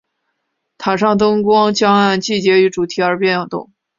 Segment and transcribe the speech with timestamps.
[0.79, 3.71] 塔上灯光将按季节与主题而变动。